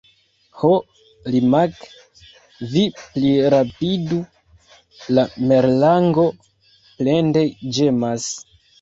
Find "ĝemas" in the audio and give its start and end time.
7.81-8.31